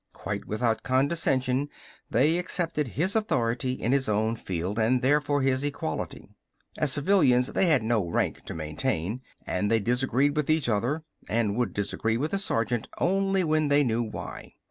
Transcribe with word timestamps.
Quite 0.13 0.45
without 0.45 0.81
condescension 0.81 1.69
they 2.09 2.39
accepted 2.39 2.87
his 2.97 3.15
authority 3.15 3.73
in 3.73 3.91
his 3.91 4.09
own 4.09 4.35
field, 4.35 4.79
and 4.79 5.03
therefore 5.03 5.43
his 5.43 5.63
equality. 5.63 6.27
As 6.75 6.91
civilians 6.91 7.53
they 7.53 7.67
had 7.67 7.83
no 7.83 8.09
rank 8.09 8.43
to 8.45 8.55
maintain, 8.55 9.21
and 9.45 9.69
they 9.69 9.79
disagreed 9.79 10.35
with 10.35 10.49
each 10.49 10.67
other 10.67 11.03
and 11.29 11.55
would 11.55 11.71
disagree 11.75 12.17
with 12.17 12.31
the 12.31 12.39
sergeant 12.39 12.87
only 12.97 13.43
when 13.43 13.67
they 13.67 13.83
knew 13.83 14.01
why. 14.01 14.53